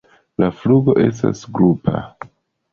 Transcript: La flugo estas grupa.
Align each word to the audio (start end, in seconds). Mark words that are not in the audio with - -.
La 0.43 0.47
flugo 0.61 0.95
estas 1.05 1.45
grupa. 1.61 2.05